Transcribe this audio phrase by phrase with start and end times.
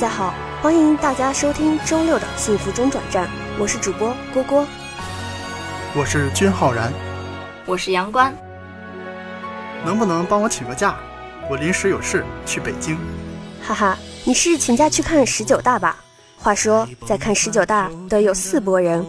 [0.00, 0.32] 家好，
[0.62, 3.28] 欢迎大家收听周六的幸福中转站，
[3.58, 4.66] 我是主播郭郭，
[5.94, 6.90] 我是君浩然，
[7.66, 8.34] 我是杨关。
[9.84, 10.96] 能不能帮我请个假？
[11.50, 12.96] 我临时有事去北京。
[13.62, 15.94] 哈哈，你是请假去看十九大吧？
[16.38, 19.04] 话说，在看十九大的有四波人，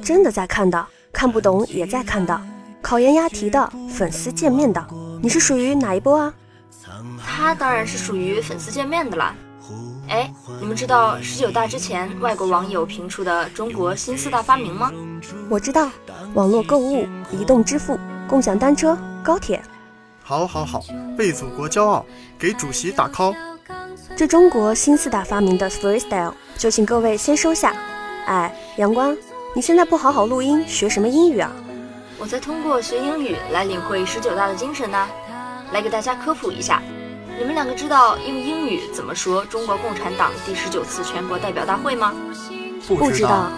[0.00, 2.40] 真的在看的，看不懂也在看的，
[2.80, 4.86] 考研押题的，粉丝见面的，
[5.20, 6.32] 你是属于哪一波啊？
[7.20, 9.34] 他当然是属于粉丝见面的啦。
[10.08, 14.92] 哎，你们知道十九大之前外国网友评出的中国新四大发明吗？
[15.48, 15.88] 我知道，
[16.34, 17.98] 网络购物、移动支付、
[18.28, 19.62] 共享单车、高铁。
[20.22, 20.82] 好，好，好，
[21.16, 22.04] 为祖国骄傲，
[22.38, 23.34] 给主席打 call。
[24.16, 27.74] 这中国新四大发明的 freestyle，就请各位先收下。
[28.26, 29.16] 哎，阳光，
[29.54, 31.52] 你现在不好好录音，学什么英语啊？
[32.18, 35.08] 我在通过学英语来领会十九大的精神呢。
[35.72, 36.82] 来给大家科普一下，
[37.40, 42.12] 你们两个知道用英语怎么说中国共产党第十九次全国代表大会吗？
[42.86, 43.50] 不知道。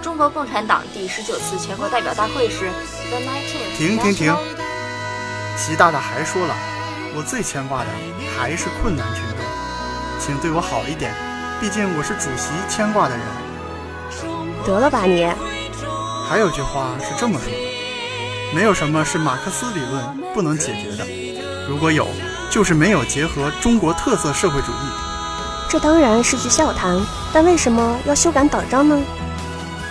[0.00, 2.70] 中国共产党第十九次全国代表大会是
[3.08, 3.76] the nineteenth。
[3.76, 4.36] 停停停！
[5.56, 6.54] 习大大还说了，
[7.16, 7.86] 我最牵挂的
[8.38, 9.44] 还是困难群众，
[10.20, 11.12] 请对我好一点，
[11.60, 13.26] 毕竟我是主席牵挂的人。
[14.64, 15.26] 得了吧你！
[16.28, 18.54] 还有句话是这么说的。
[18.54, 21.04] 没有什么是马克思理论不能解决的，
[21.68, 22.06] 如果有，
[22.50, 24.90] 就是没有结合中国特色社会主义。
[25.68, 27.00] 这当然是句笑谈，
[27.32, 29.00] 但为什么要修改党章呢？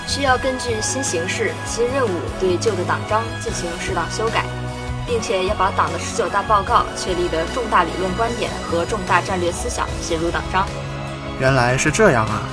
[0.05, 4.43] 需要根据新形势、新任务对旧的党章进行适当修改，
[5.07, 10.67] 并且要把党的十九大报告确立的重大理论观点和重大战略思想写入党章。
[11.39, 12.44] 原来是这样啊！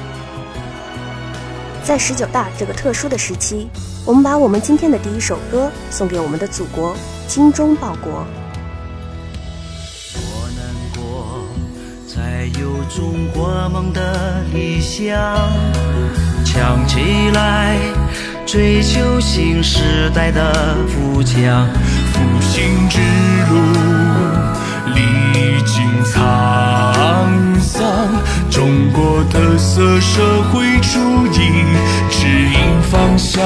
[1.83, 3.69] 在十九大这个特殊的时期。
[4.05, 6.95] 我们把我们今天的第一首歌送给我们的祖国，
[7.27, 8.25] 精忠报国。
[12.17, 15.21] 才有中国梦的理想，
[16.47, 16.99] 强起
[17.35, 17.77] 来，
[18.47, 21.69] 追求新时代的富强，
[22.15, 22.99] 复兴之
[23.51, 23.59] 路
[24.95, 27.85] 历经沧桑，
[28.51, 31.67] 中国特色社会主义。
[32.09, 33.45] 指引方向。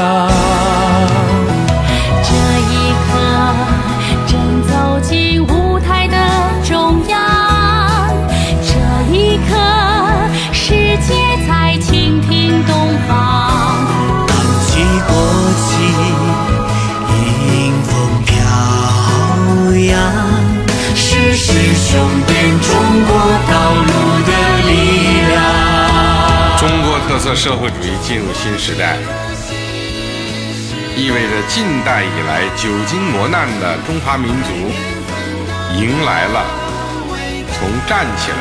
[2.22, 2.30] 这
[2.70, 3.19] 一刻，
[21.42, 22.70] 是师兄点中
[23.06, 23.16] 国
[23.50, 23.88] 道路
[24.26, 24.30] 的
[24.68, 24.72] 力
[25.26, 25.32] 量。
[26.58, 28.98] 中国特色社会主义进入新时代，
[30.94, 34.50] 意味着近代以来久经磨难的中华民族
[35.78, 36.44] 迎来了
[37.54, 38.36] 从站起来、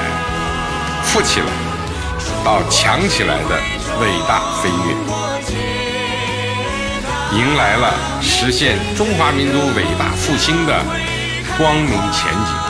[1.01, 1.45] 富起来
[2.43, 3.61] 到强起来的
[4.01, 4.93] 伟大飞跃，
[7.39, 10.83] 迎来了实现中华民族伟大复兴的
[11.57, 12.69] 光明前景。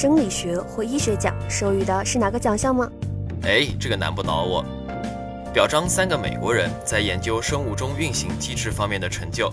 [0.00, 2.90] 生理学或医学奖授予的是哪个奖项吗？
[3.42, 4.64] 哎，这个难不倒我。
[5.52, 9.52] 表彰三个美国人在研究生物钟运行机制方面的成就。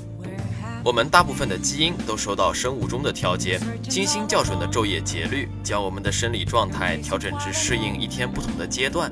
[0.86, 3.60] 我们大部分的基因都受到生物钟的调节，
[3.90, 9.12] 精心校准的昼夜节律将我们的生理状态调整至适应一天不同的阶段。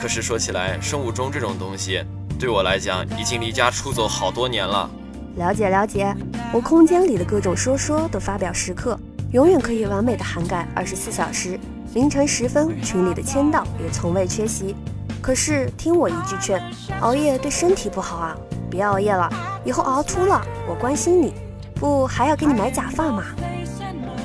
[0.00, 2.00] 可是说起来，生物钟这种东西
[2.38, 4.88] 对我来讲已经离家出走好多年了。
[5.34, 6.14] 了解了解，
[6.52, 8.96] 我空间里的各种说说都发表时刻，
[9.32, 11.58] 永远可以完美的涵盖二十四小时。
[11.94, 14.76] 凌晨时分，群里的签到也从未缺席。
[15.22, 16.62] 可是听我一句劝，
[17.00, 18.36] 熬夜对身体不好啊，
[18.70, 19.30] 别熬夜了，
[19.64, 21.32] 以后熬秃了，我关心你，
[21.74, 23.24] 不还要给你买假发吗？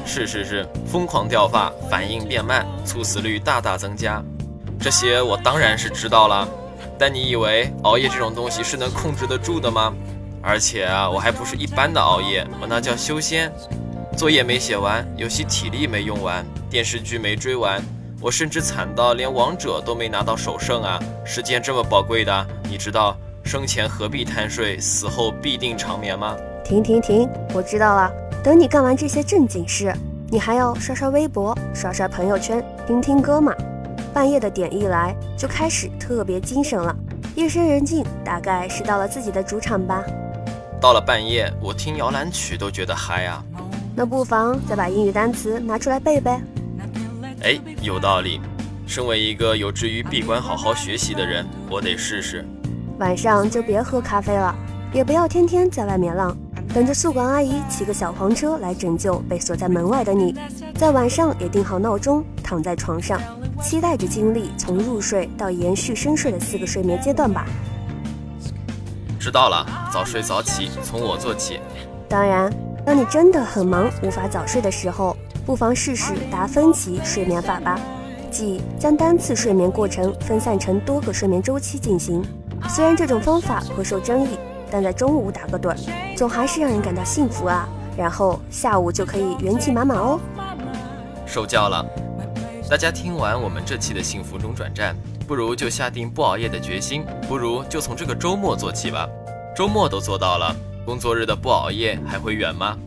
[0.06, 4.22] 是是是，疯狂掉发，反应变慢，猝死率大大增加，
[4.78, 6.48] 这些我当然是知道了。
[7.00, 9.94] 但你以为熬夜这种东西是能控制得住的吗？
[10.42, 13.50] 而且啊，我还不是一般的熬夜，我那叫修仙。
[14.18, 17.80] 作业没写完，游戏体力没用完，电视剧没追完，
[18.20, 21.00] 我甚至惨到连王者都没拿到首胜啊！
[21.24, 26.36] 时间这么宝贵的，你知道生前何必贪睡，死后必定长眠吗？
[26.66, 28.12] 停停停，我知道了。
[28.44, 29.94] 等你干完这些正经事，
[30.32, 33.54] 你还要刷刷微博、刷刷朋友圈、听听歌嘛。
[34.16, 36.96] 半夜的点一来，就开始特别精神了。
[37.36, 40.04] 夜深人静，大概是到了自己的主场吧。
[40.82, 43.44] 到了半夜，我听摇篮曲都觉得嗨啊。
[44.00, 46.30] 那不妨再把英语单词拿出来背背。
[47.42, 48.40] 哎，有道理。
[48.86, 52.46] 身为一个有志于闭关好好学习的人，我得试试。
[53.00, 54.56] 晚上就别喝咖啡了，
[54.94, 56.38] 也不要天天在外面浪，
[56.76, 60.36] 等着宿管阿姨骑个小黄车来拯救被锁在门外的你。
[60.76, 63.20] 在晚上也定好闹钟，躺在床上，
[63.64, 67.48] 期待着经历从入睡到延续深睡的四个睡眠阶段吧。
[69.20, 71.60] 知道了，早睡早起，从我做起。
[72.08, 72.67] 当然。
[72.88, 75.14] 当你真的很忙无法早睡的时候，
[75.46, 77.78] 不妨试试达芬奇睡眠法吧，
[78.32, 82.24] 即将单次睡眠过程分散成多个睡眠周期进行。
[82.70, 84.40] 虽然这种方法颇受争议，
[84.72, 87.68] 但在中午打个盹儿，总还是让人感到幸福啊。
[87.98, 90.18] 然后下午就可以元气满满哦。
[91.26, 91.86] 受教了，
[92.70, 94.96] 大家听完我们这期的幸福中转站，
[95.28, 99.06] 不如就下定不熬夜的决心，不如就从这个周末做起吧。
[99.54, 100.56] 周末都做到了。
[100.88, 102.78] 工作日的不熬夜还会远吗？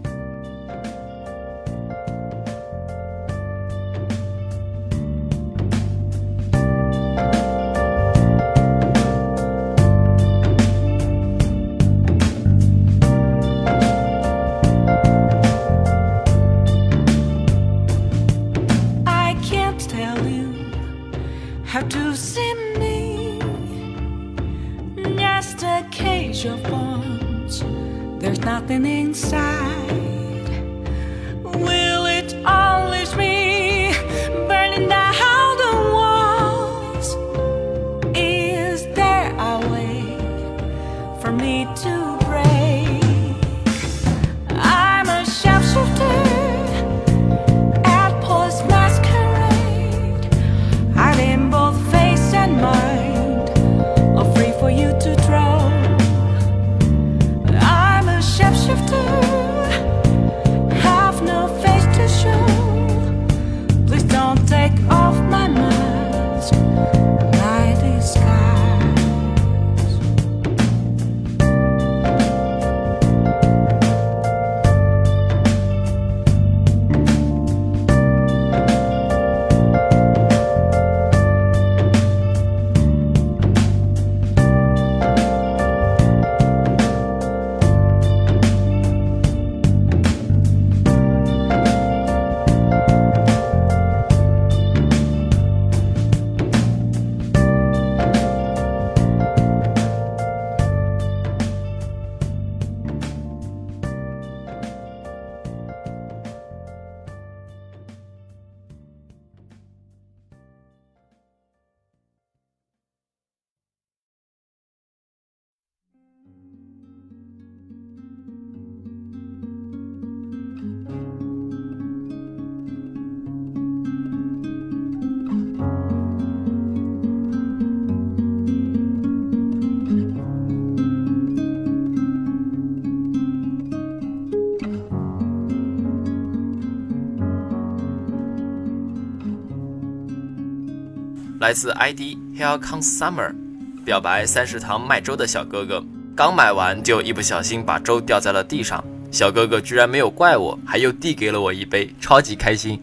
[141.40, 143.34] 来自 ID Here Comes Summer，
[143.82, 145.82] 表白三食堂卖粥的小哥哥，
[146.14, 152.78] 刚买完就一不小心把粥掉在了地上，小哥哥居然没有怪我，还又递给了我一杯，超级开心。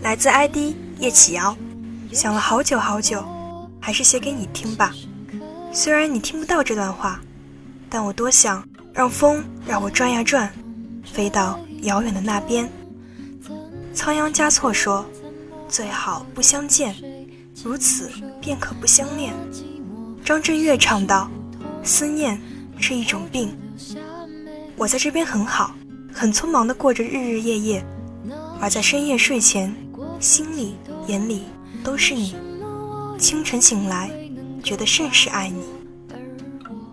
[0.00, 1.54] 来自 ID 叶启瑶，
[2.10, 3.22] 想了好久好久，
[3.78, 4.94] 还是写给你听吧。
[5.70, 7.20] 虽然你听不到这段话，
[7.90, 10.50] 但我多想让风让我转呀转，
[11.04, 12.66] 飞到遥远的那边。
[13.92, 15.04] 仓央嘉措说
[15.68, 16.96] ：“最好不相见。”
[17.62, 19.34] 如此便可不相恋。
[20.24, 21.30] 张震岳唱道
[21.82, 22.40] ：“思念
[22.78, 23.56] 是一种病。”
[24.76, 25.74] 我在这边很好，
[26.12, 27.84] 很匆忙地过着日日夜夜，
[28.60, 29.74] 而在深夜睡前，
[30.18, 30.76] 心里
[31.06, 31.44] 眼里
[31.84, 32.34] 都是你。
[33.18, 34.10] 清晨醒来，
[34.62, 35.62] 觉得甚是爱你。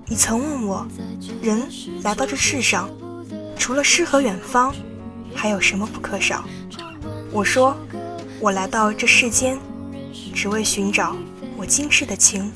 [0.06, 0.86] 你曾问我，
[1.42, 1.62] 人
[2.04, 2.90] 来到这世上，
[3.58, 4.74] 除了诗和远方，
[5.34, 6.44] 还有什么不可少？
[7.32, 7.76] 我说，
[8.42, 9.58] 我来到这世间。
[10.34, 11.16] 只为寻找
[11.56, 12.52] 我今世的情。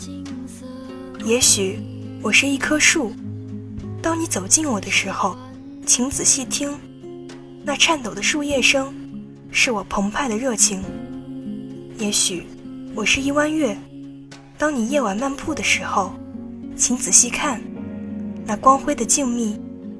[1.25, 1.79] 也许
[2.21, 3.11] 我是一棵树，
[4.01, 5.37] 当你走近我的时候，
[5.85, 6.77] 请仔细听，
[7.63, 8.93] 那颤抖的树叶声，
[9.51, 10.83] 是我澎湃的热情。
[11.97, 12.43] 也许
[12.95, 13.77] 我是一弯月，
[14.57, 16.13] 当你夜晚漫步的时候，
[16.75, 17.61] 请仔细看，
[18.45, 19.59] 那光辉的静谧，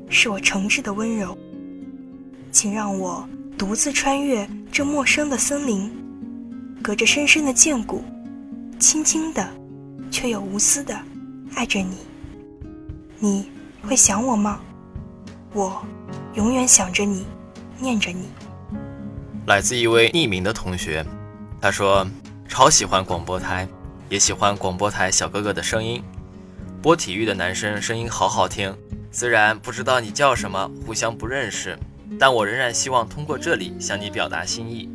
[0.10, 1.38] 是我诚挚的温柔。
[2.52, 3.28] 请让我
[3.58, 5.90] 独自穿越这陌生的森林，
[6.82, 8.04] 隔着深深的涧谷，
[8.80, 9.48] 轻轻的，
[10.10, 10.98] 却又无私的
[11.54, 11.98] 爱着你。
[13.20, 13.52] 你
[13.84, 14.60] 会想我吗？
[15.54, 15.86] 我
[16.34, 17.26] 永远想着你，
[17.80, 18.26] 念着你。
[19.46, 21.06] 来自一位匿名的同学，
[21.62, 22.08] 他说
[22.48, 23.68] 超喜欢广播台，
[24.10, 26.02] 也喜欢广播台小哥哥的声音。
[26.82, 28.76] 播体育的男生声音好好听，
[29.12, 31.78] 虽然不知道你叫什么，互相不认识。
[32.20, 34.90] 但我仍然希望通过这里向你表达心意。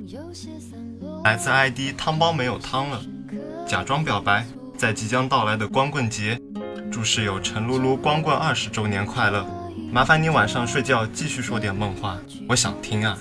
[1.27, 3.03] 来自 ID 汤包没有汤了，
[3.67, 4.47] 假装表白，
[4.79, 6.41] 在即将到来的光棍节，
[6.89, 9.45] 祝室友陈露露光棍二十周年快乐。
[9.91, 12.17] 麻烦你晚上睡觉继续说点梦话，
[12.49, 13.19] 我想听啊。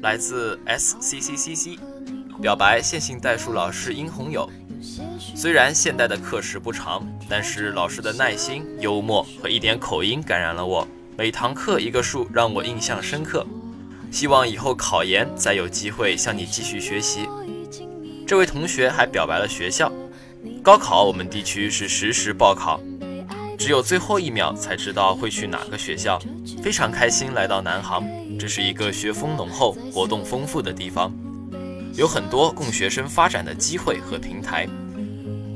[0.00, 1.76] 来自 SCCCC，
[2.40, 4.48] 表白线性代数老师殷红友。
[5.34, 10.86] 虽然现代的课时不长，但是老师的耐心、幽默和一点口音感染了我。
[11.18, 13.44] 每堂课一个数，让我印象深刻。
[14.12, 17.28] 希望以后考研再有机会向你继续学习。
[18.30, 19.90] 这位同学还表白了学校。
[20.62, 22.80] 高考我们地区是实时报考，
[23.58, 26.16] 只有最后一秒才知道会去哪个学校。
[26.62, 28.06] 非常开心来到南航，
[28.38, 31.12] 这是一个学风浓厚、活动丰富的地方，
[31.96, 34.64] 有很多供学生发展的机会和平台。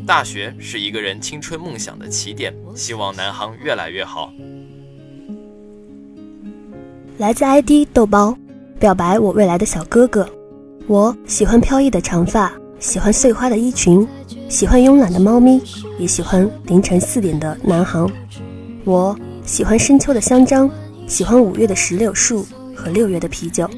[0.04, 4.32] 大学是一个人青春梦想的起点，希望南航越来越好。
[7.18, 8.36] 来自 ID 豆包，
[8.80, 10.28] 表白我未来的小哥哥。
[10.88, 12.52] 我喜欢飘逸的长发，
[12.84, 14.06] 喜欢碎花的衣裙，
[14.50, 15.58] 喜欢慵懒的猫咪，
[15.98, 18.08] 也喜欢凌晨四点的南航。
[18.84, 20.70] 我喜欢深秋的香樟，
[21.06, 23.68] 喜欢五月的石榴树和六月的啤酒。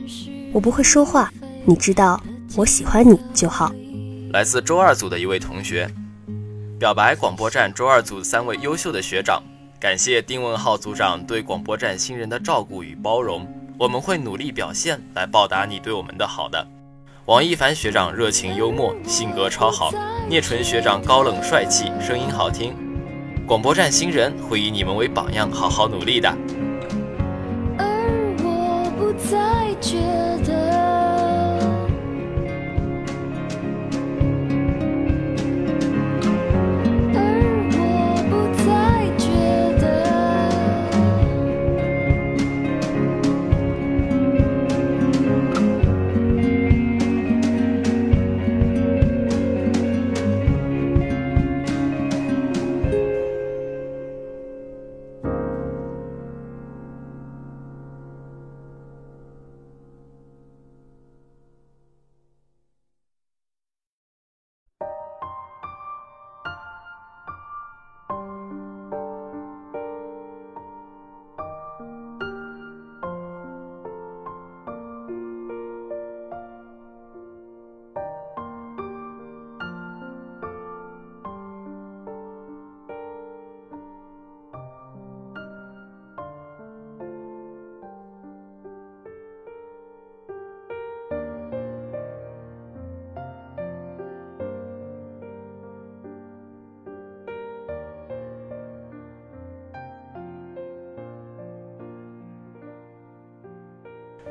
[0.52, 1.32] 我不会说话，
[1.64, 2.20] 你知道
[2.56, 3.72] 我喜欢你就好。
[4.32, 5.88] 来自周二组的一位同学，
[6.76, 9.40] 表白广播站周二组三位优秀的学长。
[9.78, 13.46] 感谢丁文浩组长对广播站新人的照顾与包容，
[13.78, 16.66] 我们会努力表现来报答你对我们的好的。
[17.26, 19.90] 王一凡学长热情幽默，性格超好；
[20.28, 22.72] 聂纯学长高冷帅气，声音好听。
[23.44, 26.28] 广播站新人会以你们为榜样，好好努力的。
[27.76, 27.84] 而
[28.44, 29.98] 我不再觉
[30.46, 30.95] 得。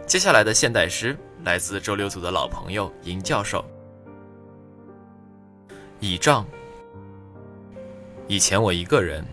[0.08, 3.66] 接下来的现代诗来自周六组的老朋友尹教授。
[6.00, 6.46] 倚仗。
[8.28, 9.26] 以前我一个人，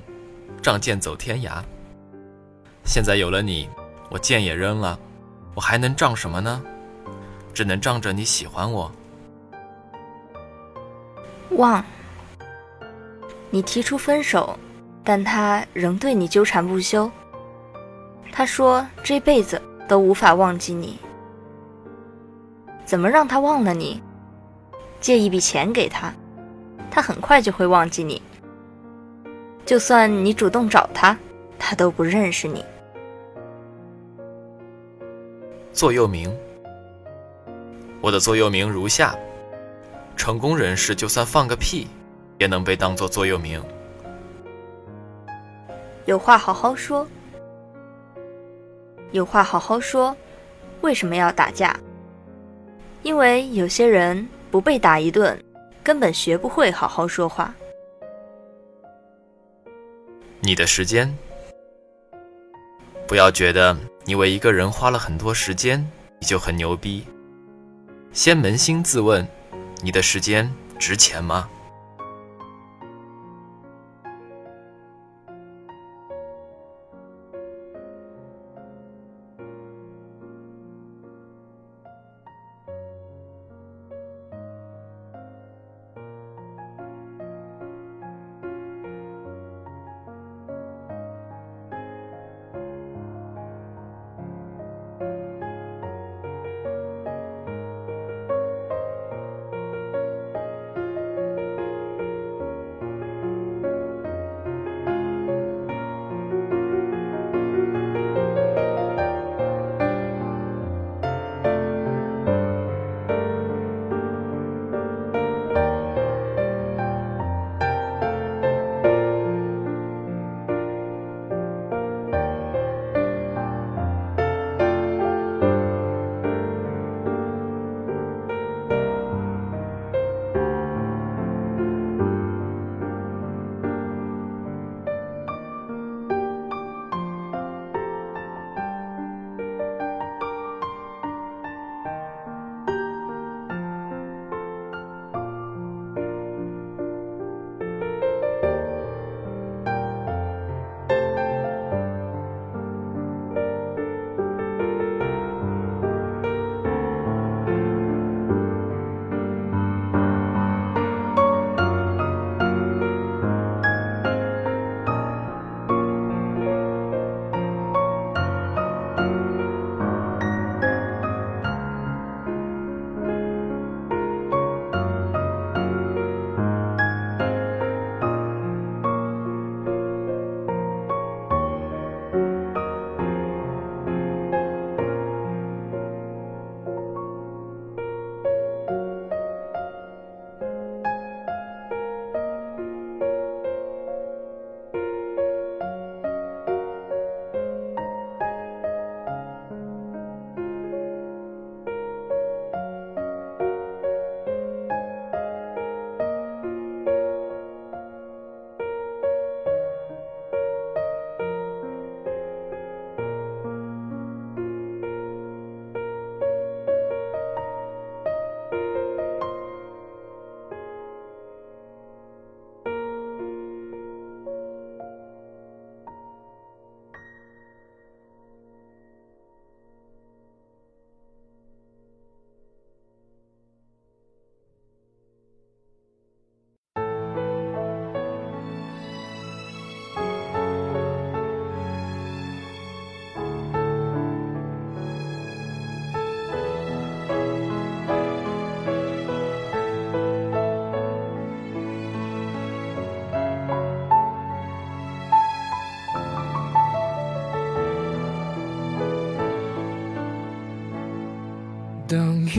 [0.63, 1.63] 仗剑走天涯。
[2.85, 3.69] 现在有了你，
[4.09, 4.99] 我剑也扔了，
[5.55, 6.63] 我还能仗什么呢？
[7.53, 8.91] 只能仗着你喜欢我。
[11.51, 11.85] 忘。
[13.51, 14.59] 你提出分手，
[15.05, 17.11] 但他仍对你纠缠不休。
[18.33, 19.61] 他说这辈子。
[19.89, 20.99] 都无法忘记你，
[22.85, 24.03] 怎么让他忘了你？
[25.01, 26.15] 借一笔钱给他，
[26.91, 28.23] 他很快就会忘记你。
[29.67, 31.17] 就算你主动找他，
[31.59, 32.65] 他都不认识你。
[35.73, 36.33] 座右铭，
[38.01, 39.15] 我的座右铭如下：
[40.17, 41.89] 成功人士就算放个屁，
[42.39, 43.63] 也能被当做座右铭。
[46.05, 47.07] 有话好好说。
[49.13, 50.17] 有话好好说，
[50.81, 51.79] 为什么要打架？
[53.03, 55.39] 因为有些人不被打一顿，
[55.83, 57.55] 根本学不会好好说话。
[60.41, 61.15] 你的时间，
[63.07, 65.87] 不要觉得你为一个人花了很多时间，
[66.19, 67.07] 你就很牛逼。
[68.13, 69.27] 先扪心自问，
[69.83, 71.49] 你的时间值钱吗？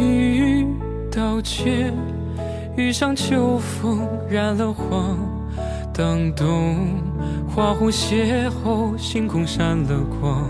[0.01, 0.65] 雨
[1.11, 1.93] 道歉，
[2.75, 5.17] 遇上秋风染了黄；
[5.93, 6.77] 当冬
[7.47, 10.43] 花红邂逅，星空闪了光；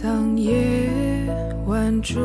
[0.00, 0.88] 当夜
[1.66, 2.18] 晚烛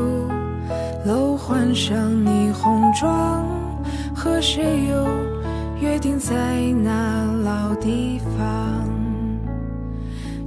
[1.06, 3.44] 楼换上霓虹妆，
[4.16, 5.08] 和谁又
[5.82, 6.34] 约定在
[6.82, 9.03] 那老地方？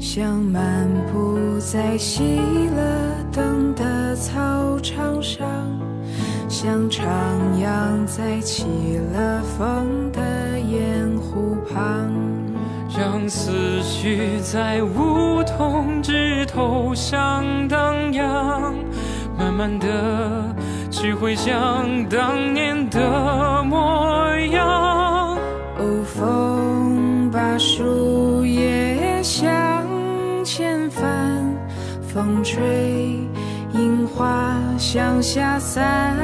[0.09, 5.45] 想漫步在熄了灯的操场上，
[6.49, 7.03] 像徜
[7.59, 12.09] 徉在起了风的盐湖旁，
[12.97, 18.73] 让思绪在梧桐枝头上荡漾，
[19.37, 20.55] 慢慢的
[20.89, 25.37] 去回想当年的模样。
[25.79, 28.16] 哦，风把树
[32.17, 33.21] 风吹
[33.75, 36.17] 樱花向下散，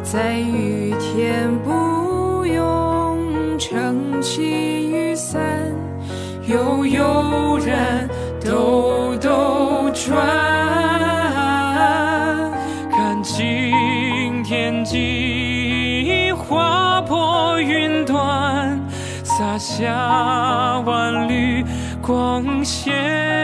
[0.00, 5.42] 在雨天不用撑起雨伞，
[6.46, 8.08] 悠悠然
[8.44, 10.24] 兜兜转，
[12.92, 18.80] 看晴天际划破云端，
[19.24, 21.64] 洒下万缕
[22.00, 23.43] 光线。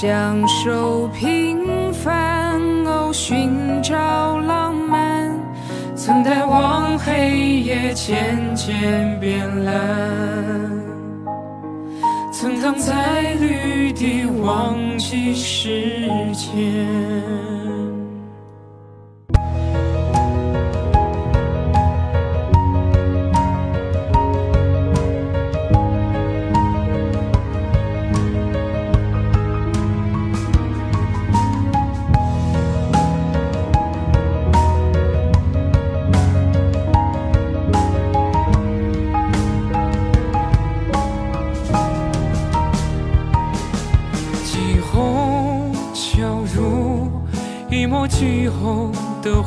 [0.00, 5.30] 享受平凡，哦，寻找浪漫，
[5.94, 9.74] 曾待望黑夜渐渐变蓝。
[12.32, 15.98] 曾躺在绿地，忘记时
[16.32, 17.69] 间。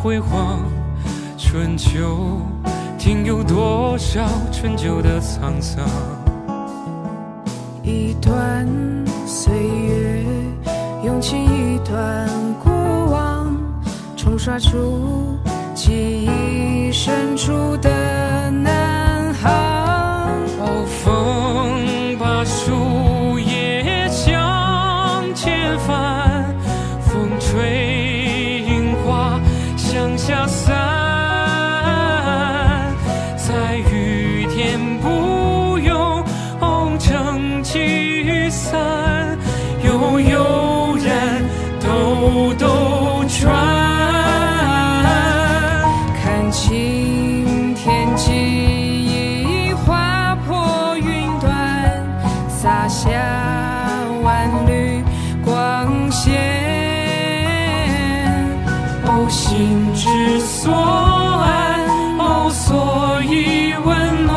[0.03, 0.59] 辉煌，
[1.37, 2.41] 春秋
[2.99, 5.87] 停有多少春秋的沧桑？
[7.81, 8.67] 一段
[9.25, 10.25] 岁月，
[11.05, 12.27] 用尽一段
[12.61, 12.69] 过
[13.13, 13.55] 往，
[14.17, 15.39] 冲刷出
[15.73, 17.89] 记忆深处的
[59.29, 61.79] 心之所安，
[62.19, 64.35] 哦，所以温暖，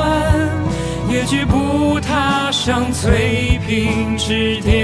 [1.11, 4.75] 也绝不踏上翠屏之巅。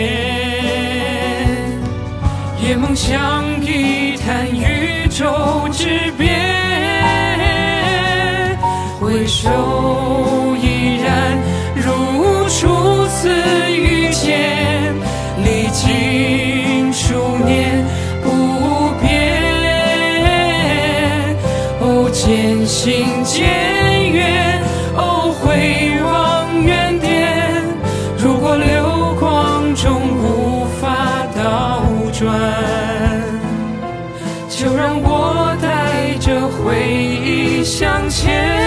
[2.65, 6.31] 也梦想一探宇宙之边，
[9.01, 9.51] 回首
[10.63, 11.37] 依然
[11.75, 11.91] 如
[12.49, 13.29] 初次
[13.73, 14.95] 遇见，
[15.45, 17.72] 历经数年
[22.25, 23.43] 渐行渐
[24.13, 24.63] 远，
[24.95, 27.65] 哦，回望原点。
[28.17, 31.83] 如果流光中无法倒
[32.13, 32.31] 转，
[34.49, 38.62] 就让我带着回忆向前。